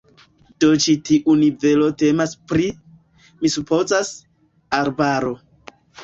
[0.63, 2.65] Do ĉi tiu nivelo temas pri,
[3.43, 4.09] mi supozas,
[4.79, 5.35] arbaro.